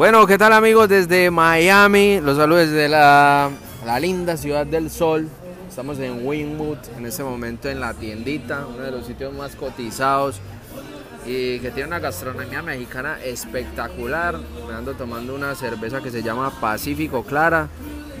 [0.00, 2.22] Bueno, ¿qué tal amigos desde Miami?
[2.22, 3.50] Los saludos desde la,
[3.84, 5.28] la linda ciudad del sol.
[5.68, 10.40] Estamos en Winwood, en este momento en la tiendita, uno de los sitios más cotizados
[11.26, 14.38] y que tiene una gastronomía mexicana espectacular.
[14.66, 17.68] Me ando tomando una cerveza que se llama Pacífico Clara.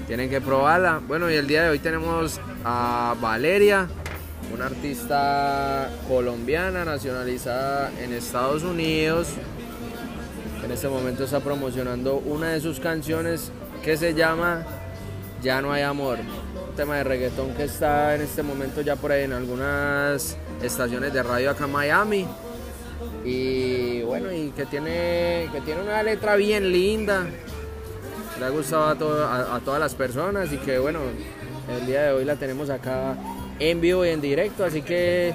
[0.06, 1.00] Tienen que probarla.
[1.08, 3.88] Bueno, y el día de hoy tenemos a Valeria,
[4.52, 9.28] una artista colombiana nacionalizada en Estados Unidos.
[10.70, 13.50] En este momento está promocionando una de sus canciones
[13.82, 14.64] que se llama
[15.42, 16.18] Ya no hay amor.
[16.20, 21.12] Un tema de reggaetón que está en este momento ya por ahí en algunas estaciones
[21.12, 22.26] de radio acá en Miami.
[23.24, 27.26] Y bueno, y que tiene, que tiene una letra bien linda.
[28.38, 31.00] Le ha gustado a, a todas las personas y que bueno,
[31.80, 33.16] el día de hoy la tenemos acá
[33.58, 34.64] en vivo y en directo.
[34.64, 35.34] Así que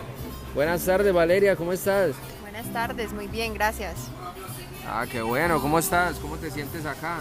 [0.53, 2.11] buenas tardes Valeria, ¿cómo estás?
[2.41, 3.97] Buenas tardes, muy bien, gracias.
[4.87, 6.17] Ah, qué bueno, ¿cómo estás?
[6.17, 7.17] ¿Cómo te sientes acá?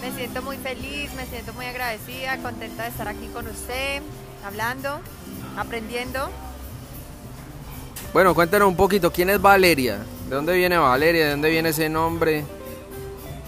[0.00, 4.02] Me siento muy feliz, me siento muy agradecida, contenta de estar aquí con usted,
[4.44, 5.00] hablando,
[5.56, 6.30] aprendiendo.
[8.12, 9.98] Bueno, cuéntanos un poquito, ¿quién es Valeria?
[10.28, 11.26] ¿De dónde viene Valeria?
[11.26, 12.44] ¿De dónde viene ese nombre?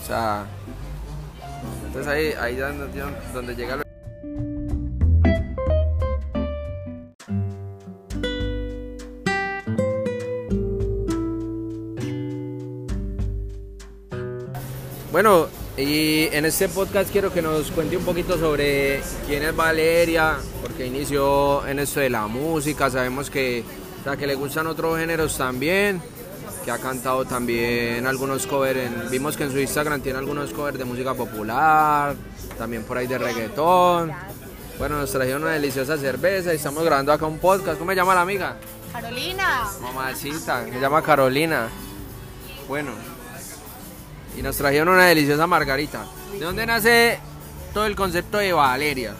[0.02, 0.44] O sea,
[1.86, 3.83] entonces ahí, ahí donde, donde llega lo...
[15.14, 20.38] Bueno, y en este podcast quiero que nos cuente un poquito sobre quién es Valeria,
[20.60, 23.62] porque inició en esto de la música, sabemos que,
[24.00, 26.02] o sea, que le gustan otros géneros también,
[26.64, 30.78] que ha cantado también algunos covers, en- vimos que en su Instagram tiene algunos covers
[30.78, 32.16] de música popular,
[32.58, 34.10] también por ahí de reggaetón.
[34.80, 37.78] Bueno, nos trajeron una deliciosa cerveza y estamos grabando acá un podcast.
[37.78, 38.56] ¿Cómo se llama la amiga?
[38.92, 39.62] Carolina.
[39.80, 41.68] Mamacita, se llama Carolina.
[42.66, 42.90] Bueno,
[44.36, 46.04] y nos trajeron una deliciosa margarita.
[46.32, 47.18] ¿De dónde nace
[47.72, 49.14] todo el concepto de Valeria?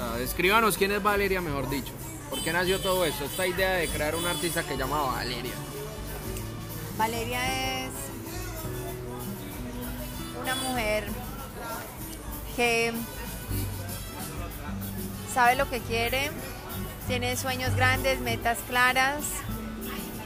[0.00, 1.92] O quién es Valeria, mejor dicho.
[2.28, 3.24] ¿Por qué nació todo eso?
[3.24, 5.52] Esta idea de crear una artista que llama Valeria.
[6.96, 7.90] Valeria es
[10.42, 11.08] una mujer
[12.56, 12.92] que
[15.32, 16.30] sabe lo que quiere,
[17.08, 19.24] tiene sueños grandes, metas claras,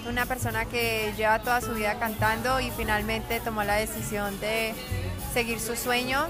[0.09, 4.75] una persona que lleva toda su vida cantando y finalmente tomó la decisión de
[5.33, 6.27] seguir su sueño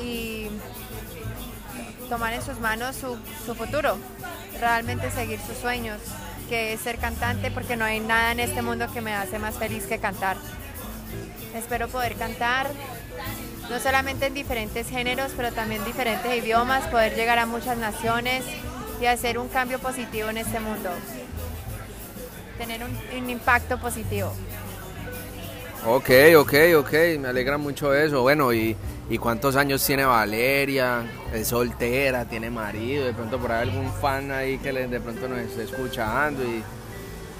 [0.00, 0.48] y
[2.08, 3.98] tomar en sus manos su, su futuro,
[4.60, 5.98] realmente seguir sus sueños,
[6.48, 9.56] que es ser cantante porque no hay nada en este mundo que me hace más
[9.56, 10.36] feliz que cantar.
[11.54, 12.68] Espero poder cantar
[13.68, 18.44] no solamente en diferentes géneros, pero también diferentes idiomas, poder llegar a muchas naciones
[19.00, 20.90] y hacer un cambio positivo en este mundo,
[22.58, 24.32] tener un, un impacto positivo.
[25.86, 28.22] Ok, ok, ok, me alegra mucho eso.
[28.22, 28.76] Bueno, ¿y,
[29.08, 31.04] y cuántos años tiene Valeria?
[31.32, 32.24] ¿Es soltera?
[32.24, 33.04] ¿Tiene marido?
[33.06, 36.62] De pronto por ahí algún fan ahí que le- de pronto nos esté escuchando y,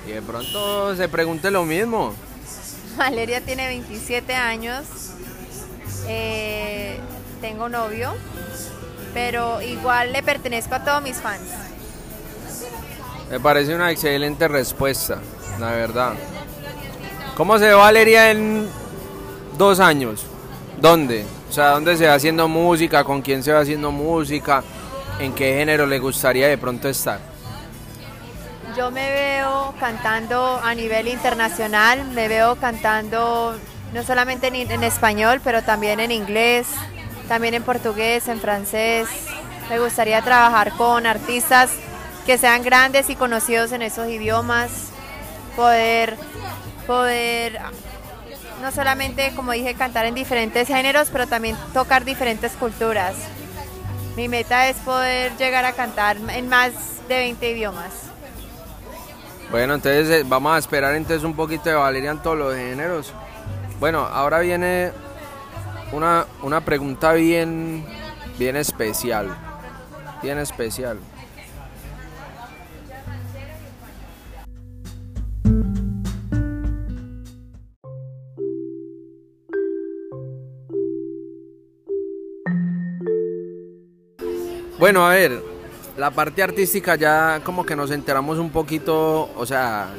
[0.08, 2.14] y de pronto se pregunte lo mismo.
[2.96, 4.84] Valeria tiene 27 años,
[6.06, 6.98] eh,
[7.40, 8.14] tengo novio,
[9.14, 11.42] pero igual le pertenezco a todos mis fans.
[13.30, 15.18] Me parece una excelente respuesta,
[15.60, 16.14] la verdad.
[17.36, 18.66] ¿Cómo se ve Valeria en
[19.58, 20.24] dos años?
[20.80, 21.26] ¿Dónde?
[21.48, 23.04] O sea, ¿dónde se va haciendo música?
[23.04, 24.62] ¿Con quién se va haciendo música?
[25.18, 27.20] ¿En qué género le gustaría de pronto estar?
[28.76, 33.56] Yo me veo cantando a nivel internacional, me veo cantando
[33.92, 36.66] no solamente en, en español, pero también en inglés,
[37.28, 39.08] también en portugués, en francés.
[39.68, 41.70] Me gustaría trabajar con artistas
[42.28, 44.90] que sean grandes y conocidos en esos idiomas,
[45.56, 46.14] poder,
[46.86, 47.58] poder
[48.60, 53.14] no solamente, como dije, cantar en diferentes géneros, pero también tocar diferentes culturas.
[54.14, 56.72] Mi meta es poder llegar a cantar en más
[57.08, 57.92] de 20 idiomas.
[59.50, 63.10] Bueno, entonces eh, vamos a esperar entonces un poquito de Valeria en todos los géneros.
[63.80, 64.92] Bueno, ahora viene
[65.92, 67.86] una, una pregunta bien,
[68.38, 69.34] bien especial.
[70.20, 70.98] Bien especial.
[84.88, 85.44] Bueno, a ver,
[85.98, 89.90] la parte artística ya como que nos enteramos un poquito, o sea,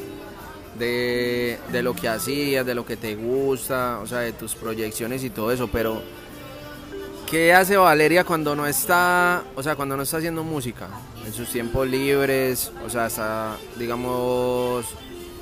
[0.80, 5.24] de, de lo que hacías, de lo que te gusta, o sea, de tus proyecciones
[5.24, 6.02] y todo eso, pero
[7.30, 10.88] ¿Qué hace Valeria cuando no está, o sea, cuando no está haciendo música?
[11.24, 14.88] En sus tiempos libres, o sea, está, digamos,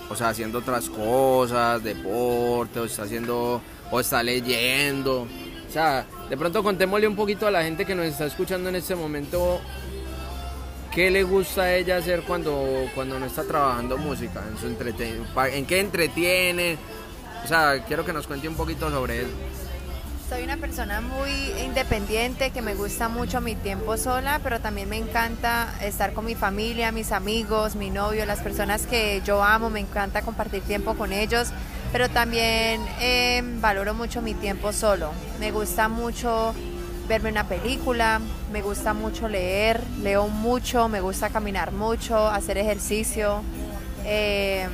[0.10, 5.26] o sea, haciendo otras cosas, deporte, o está haciendo, o está leyendo.
[5.78, 8.96] Sea, de pronto contémosle un poquito a la gente que nos está escuchando en este
[8.96, 9.62] momento
[10.92, 15.66] qué le gusta a ella hacer cuando, cuando no está trabajando música, en, su en
[15.68, 16.80] qué entretiene.
[17.44, 19.30] O sea, quiero que nos cuente un poquito sobre eso.
[20.28, 21.30] Soy una persona muy
[21.64, 26.34] independiente, que me gusta mucho mi tiempo sola, pero también me encanta estar con mi
[26.34, 31.14] familia, mis amigos, mi novio, las personas que yo amo, me encanta compartir tiempo con
[31.14, 31.50] ellos,
[31.92, 35.12] pero también eh, valoro mucho mi tiempo solo.
[35.40, 36.54] Me gusta mucho
[37.08, 38.20] verme una película,
[38.52, 43.42] me gusta mucho leer, leo mucho, me gusta caminar mucho, hacer ejercicio.
[44.06, 44.68] Eh,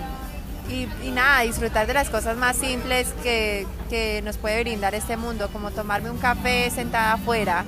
[0.70, 5.50] y, nada, disfrutar de las cosas más simples que, que, nos puede brindar este mundo,
[5.52, 7.66] como tomarme un café sentada afuera,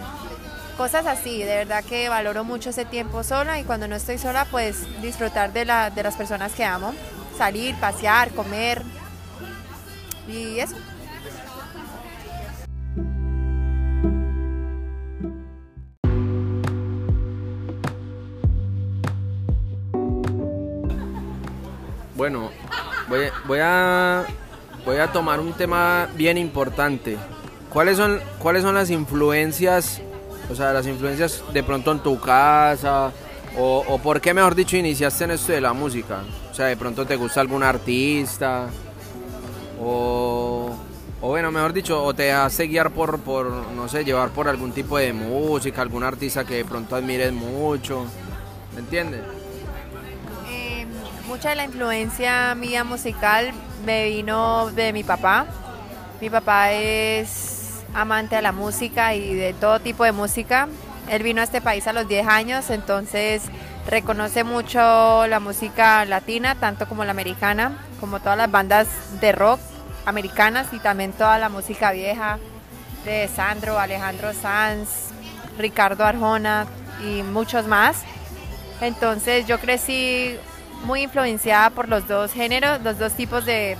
[0.77, 4.45] cosas así, de verdad que valoro mucho ese tiempo sola y cuando no estoy sola
[4.50, 6.94] pues disfrutar de, la, de las personas que amo,
[7.38, 8.81] salir, pasear, comer
[10.27, 10.75] y eso.
[22.16, 22.50] Bueno,
[23.10, 24.25] voy, a,
[24.86, 27.18] voy a tomar un tema bien importante.
[27.69, 30.01] ¿Cuáles son, ¿Cuáles son las influencias,
[30.50, 33.12] o sea, las influencias de pronto en tu casa?
[33.57, 36.21] O, por qué, mejor dicho, iniciaste en esto de la música?
[36.51, 38.69] O sea, de pronto te gusta algún artista,
[39.80, 40.75] o,
[41.22, 44.72] o bueno, mejor dicho, o te dejaste guiar por, por, no sé, llevar por algún
[44.72, 48.06] tipo de música, algún artista que de pronto admires mucho,
[48.74, 49.22] ¿me entiendes?
[51.36, 53.51] mucha de la influencia mía musical
[53.86, 55.45] me vino de mi papá.
[56.21, 60.69] Mi papá es amante de la música y de todo tipo de música.
[61.10, 63.44] Él vino a este país a los 10 años, entonces
[63.86, 64.80] reconoce mucho
[65.28, 68.88] la música latina, tanto como la americana, como todas las bandas
[69.19, 69.59] de rock
[70.06, 72.38] americanas y también toda la música vieja
[73.06, 75.09] de Sandro, Alejandro Sanz,
[75.57, 76.68] Ricardo Arjona
[77.03, 78.03] y muchos más.
[78.81, 80.38] Entonces yo crecí
[80.83, 83.77] muy influenciada por los dos géneros, los dos tipos de,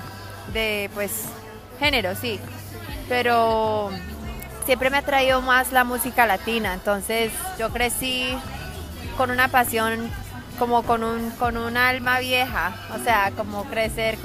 [0.54, 1.26] de pues,
[1.80, 2.40] géneros, sí.
[3.10, 3.92] Pero
[4.66, 8.36] siempre me ha traído más la música latina, entonces yo crecí
[9.18, 10.10] con una pasión
[10.58, 14.18] como con un con un alma vieja, o sea, como crecer,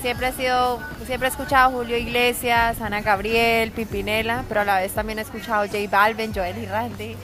[0.00, 4.92] siempre he sido siempre he escuchado Julio Iglesias, Ana Gabriel, Pipinela, pero a la vez
[4.92, 7.16] también he escuchado J Balvin, Joel y Randy.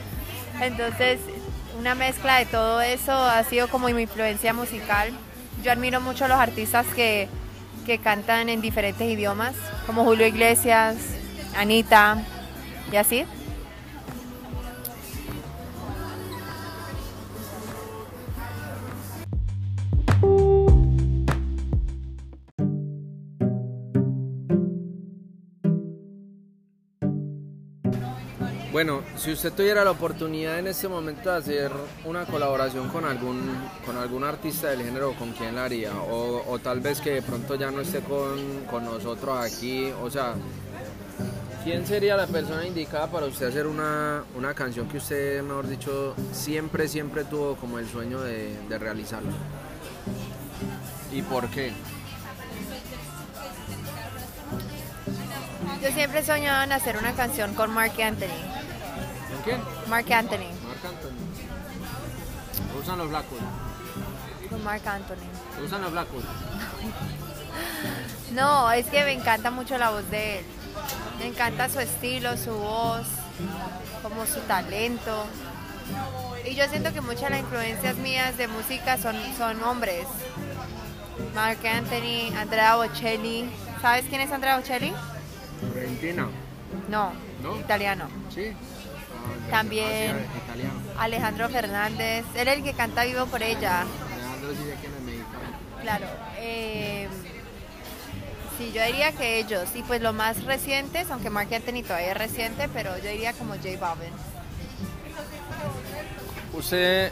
[0.61, 1.19] Entonces,
[1.79, 5.11] una mezcla de todo eso ha sido como mi influencia musical.
[5.63, 7.29] Yo admiro mucho a los artistas que,
[7.85, 9.55] que cantan en diferentes idiomas,
[9.85, 10.97] como Julio Iglesias,
[11.57, 12.17] Anita
[12.91, 13.25] y así.
[28.79, 31.69] Bueno, si usted tuviera la oportunidad en este momento de hacer
[32.05, 33.41] una colaboración con algún,
[33.85, 35.91] con algún artista del género, ¿con quién la haría?
[36.01, 39.91] O, tal vez que de pronto ya no esté con, nosotros aquí.
[40.01, 40.33] O sea,
[41.65, 44.23] ¿quién sería la persona indicada para usted hacer una,
[44.55, 49.33] canción que usted, mejor dicho, siempre, siempre tuvo como el sueño de, de realizarlo?
[51.11, 51.73] ¿Y por qué?
[55.83, 58.58] Yo siempre he soñado en hacer una canción con Mark Anthony.
[59.49, 59.61] ¿Quién?
[59.87, 60.51] Mark Anthony.
[60.67, 61.17] Mark Anthony.
[62.71, 63.39] ¿Te usan los Blackwood?
[64.49, 65.15] Con Mark Anthony.
[65.57, 66.23] ¿Te usan los Blackwood?
[68.33, 70.45] no, es que me encanta mucho la voz de él.
[71.17, 73.07] Me encanta su estilo, su voz,
[74.03, 75.25] como su talento.
[76.45, 80.05] Y yo siento que muchas de las influencias mías de música son, son hombres.
[81.33, 83.49] Mark Anthony, Andrea Bocelli.
[83.81, 84.93] ¿Sabes quién es Andrea Bocelli?
[85.75, 86.27] Argentina.
[86.87, 87.59] No, ¿No?
[87.59, 88.07] italiano.
[88.33, 88.53] Sí.
[89.49, 90.25] También
[90.97, 93.81] Alejandro Fernández, él es el que canta Vivo por ella.
[93.81, 94.63] Alejandro sí
[95.05, 95.57] mexicano.
[95.81, 96.05] Claro.
[96.37, 97.07] Eh,
[98.57, 99.69] sí, yo diría que ellos.
[99.75, 103.55] Y pues los más recientes, aunque Mark Anthony todavía es reciente, pero yo diría como
[103.55, 104.13] J Balvin.
[106.53, 107.11] ¿Usted,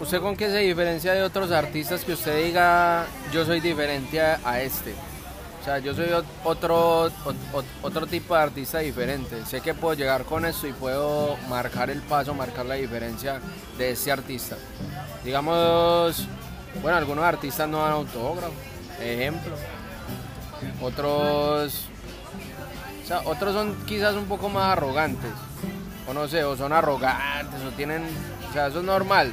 [0.00, 4.60] ¿Usted con qué se diferencia de otros artistas que usted diga yo soy diferente a
[4.60, 4.94] este?
[5.62, 6.08] O sea, yo soy
[6.42, 7.08] otro,
[7.82, 9.46] otro tipo de artista diferente.
[9.46, 13.40] Sé que puedo llegar con esto y puedo marcar el paso, marcar la diferencia
[13.78, 14.56] de ese artista.
[15.24, 16.26] Digamos,
[16.82, 18.52] bueno, algunos artistas no dan autógrafo,
[19.00, 19.54] ejemplo.
[20.80, 21.84] Otros,
[23.04, 25.30] o sea, otros son quizás un poco más arrogantes.
[26.08, 28.02] o no sé, o son arrogantes, o tienen,
[28.50, 29.32] o sea, eso es normal.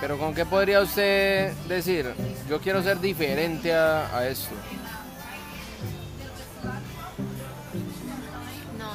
[0.00, 2.14] Pero ¿con qué podría usted decir,
[2.48, 4.54] yo quiero ser diferente a, a esto?
[8.78, 8.90] No,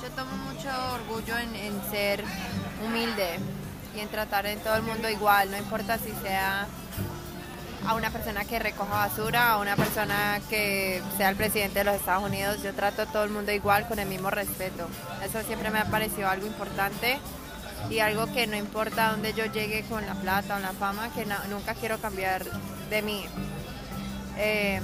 [0.00, 2.22] yo tomo mucho orgullo en, en ser
[2.84, 3.38] humilde
[3.96, 6.68] y en tratar en todo el mundo igual, no importa si sea
[7.86, 11.94] a una persona que recoja basura, a una persona que sea el presidente de los
[11.96, 14.88] Estados Unidos, yo trato a todo el mundo igual con el mismo respeto.
[15.24, 17.18] Eso siempre me ha parecido algo importante
[17.90, 21.24] y algo que no importa dónde yo llegue con la plata o la fama, que
[21.26, 22.44] no- nunca quiero cambiar
[22.90, 23.24] de mí.
[24.38, 24.80] Eh,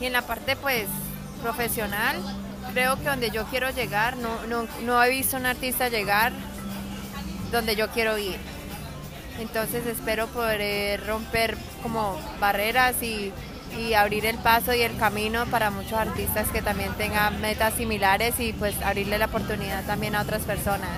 [0.00, 0.86] y en la parte pues
[1.42, 2.16] profesional,
[2.72, 6.32] creo que donde yo quiero llegar, no, no, no he visto un artista llegar
[7.50, 8.36] donde yo quiero ir.
[9.38, 13.32] Entonces espero poder romper como barreras y,
[13.76, 18.38] y abrir el paso y el camino para muchos artistas que también tengan metas similares
[18.38, 20.88] y pues abrirle la oportunidad también a otras personas.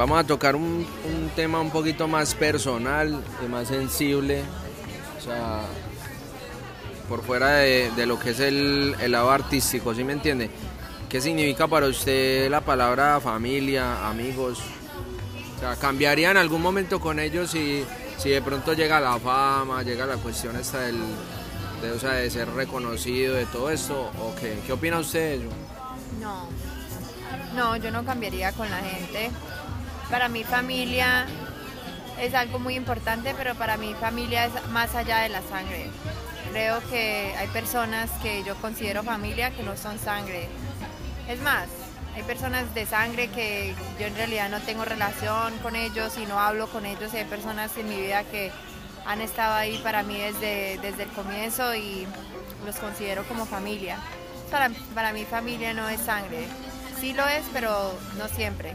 [0.00, 4.42] Vamos a tocar un, un tema un poquito más personal y más sensible.
[5.18, 5.60] O sea,
[7.06, 10.50] por fuera de, de lo que es el, el lado artístico, ¿sí me entiende?
[11.10, 14.60] ¿Qué significa para usted la palabra familia, amigos?
[15.78, 17.84] ¿cambiaría en algún momento con ellos si,
[18.16, 20.96] si de pronto llega la fama, llega la cuestión esta del,
[21.82, 24.10] de, o sea, de ser reconocido, de todo esto?
[24.18, 24.60] ¿O qué?
[24.66, 25.50] ¿Qué opina usted de ello?
[26.22, 26.48] No,
[27.54, 29.30] no, yo no cambiaría con la gente.
[30.10, 31.26] Para mi familia
[32.20, 35.88] es algo muy importante, pero para mi familia es más allá de la sangre.
[36.50, 40.48] Creo que hay personas que yo considero familia que no son sangre.
[41.28, 41.68] Es más,
[42.16, 46.40] hay personas de sangre que yo en realidad no tengo relación con ellos y no
[46.40, 47.14] hablo con ellos.
[47.14, 48.50] Y hay personas en mi vida que
[49.06, 52.06] han estado ahí para mí desde, desde el comienzo y
[52.66, 53.96] los considero como familia.
[54.50, 56.48] Para, para mi familia no es sangre.
[57.00, 58.74] Sí lo es, pero no siempre.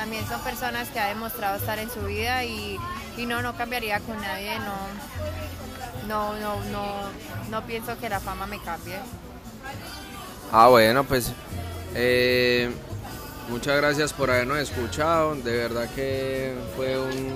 [0.00, 2.78] También son personas que ha demostrado estar en su vida y,
[3.18, 4.52] y no, no cambiaría con nadie.
[4.58, 4.74] No,
[6.08, 6.86] no, no, no,
[7.50, 8.96] no pienso que la fama me cambie.
[10.50, 11.32] Ah, bueno, pues
[11.94, 12.70] eh,
[13.50, 15.34] muchas gracias por habernos escuchado.
[15.34, 17.34] De verdad que fue un...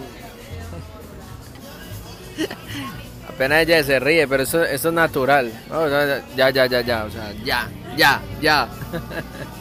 [3.28, 5.52] Apenas ella se ríe, pero eso, eso es natural.
[6.34, 8.68] ya, ya, ya, ya, o sea, ya, ya, ya.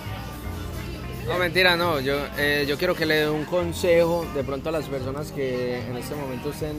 [1.28, 2.00] No, mentira, no.
[2.00, 5.80] Yo, eh, yo quiero que le dé un consejo de pronto a las personas que
[5.80, 6.76] en este momento estén,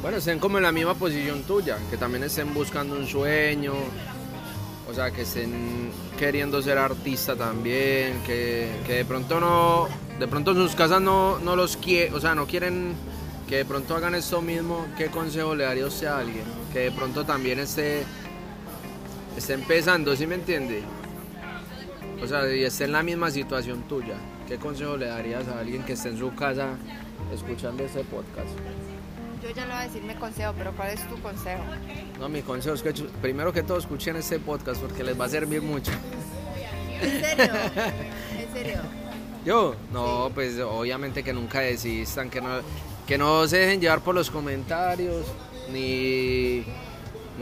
[0.00, 3.74] bueno, estén como en la misma posición tuya, que también estén buscando un sueño,
[4.88, 10.54] o sea, que estén queriendo ser artista también, que, que de pronto no, de pronto
[10.54, 12.94] sus casas no, no los quieren, o sea, no quieren
[13.48, 14.86] que de pronto hagan esto mismo.
[14.96, 16.44] ¿Qué consejo le daría usted a alguien?
[16.72, 18.04] Que de pronto también esté,
[19.36, 20.82] esté empezando, ¿sí me entiende?
[22.22, 24.14] O sea, y esté en la misma situación tuya.
[24.46, 26.76] ¿Qué consejo le darías a alguien que esté en su casa
[27.34, 28.48] escuchando este podcast?
[29.42, 31.64] Yo ya le voy a decir mi consejo, pero ¿cuál es tu consejo?
[32.20, 35.28] No, mi consejo es que primero que todo escuchen este podcast porque les va a
[35.28, 35.90] servir mucho.
[37.00, 37.52] ¿En serio?
[38.38, 38.80] ¿En serio?
[39.44, 42.60] Yo, no, pues obviamente que nunca desistan, que no,
[43.04, 45.26] que no se dejen llevar por los comentarios,
[45.72, 46.64] ni,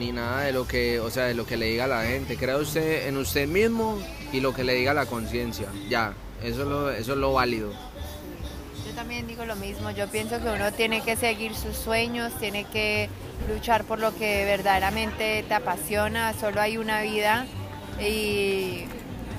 [0.01, 2.37] ni nada de lo que, o sea, de lo que le diga la gente.
[2.37, 3.99] Crea usted en usted mismo
[4.33, 5.69] y lo que le diga la conciencia.
[5.89, 7.71] Ya, eso es lo, eso es lo válido.
[8.87, 12.65] Yo también digo lo mismo, yo pienso que uno tiene que seguir sus sueños, tiene
[12.65, 13.11] que
[13.53, 17.47] luchar por lo que verdaderamente te apasiona, solo hay una vida
[18.01, 18.85] y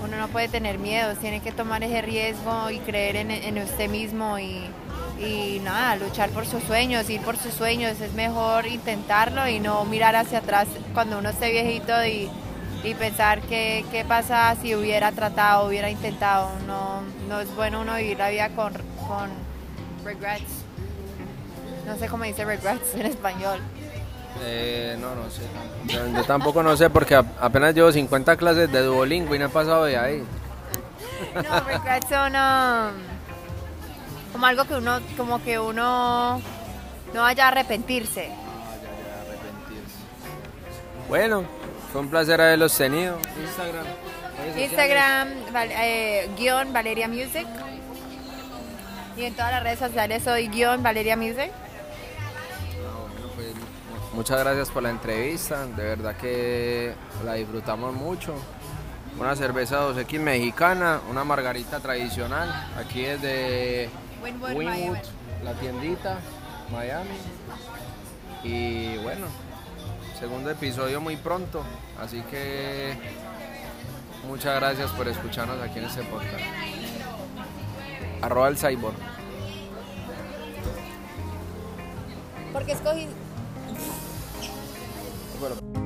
[0.03, 3.89] uno no puede tener miedos, tiene que tomar ese riesgo y creer en, en usted
[3.89, 4.61] mismo y,
[5.21, 9.85] y nada, luchar por sus sueños, ir por sus sueños, es mejor intentarlo y no
[9.85, 12.29] mirar hacia atrás cuando uno esté viejito y,
[12.83, 16.49] y pensar qué, qué pasa si hubiera tratado, hubiera intentado.
[16.65, 18.73] No, no es bueno uno vivir la vida con,
[19.07, 19.29] con
[20.03, 20.63] regrets.
[21.85, 23.59] No sé cómo dice regrets en español.
[24.43, 25.41] Eh, no, no sé.
[25.85, 29.49] Yo, yo tampoco no sé porque apenas llevo 50 clases de Duolingo y no he
[29.49, 30.23] pasado de ahí.
[31.35, 32.93] No, regrets son um,
[34.31, 36.41] como algo que uno, como que uno
[37.13, 38.29] no vaya a arrepentirse.
[41.09, 41.43] Bueno,
[41.91, 43.17] fue un placer haberlos tenido.
[43.41, 43.85] Instagram.
[44.57, 47.45] Instagram, val- eh, guion Valeria Music.
[49.17, 51.51] Y en todas las redes sociales soy guion Valeria Music.
[54.13, 56.93] Muchas gracias por la entrevista, de verdad que
[57.25, 58.33] la disfrutamos mucho
[59.19, 62.49] una cerveza 2X mexicana, una margarita tradicional.
[62.77, 63.89] Aquí es de
[64.23, 64.97] Winwood,
[65.43, 66.19] la tiendita,
[66.71, 67.17] Miami.
[68.43, 69.27] Y bueno,
[70.19, 71.63] segundo episodio muy pronto.
[71.99, 72.97] Así que
[74.27, 76.43] muchas gracias por escucharnos aquí en este podcast.
[78.21, 78.95] Arroba el cyborg.
[82.53, 83.07] Porque escogí
[85.39, 85.80] Bueno.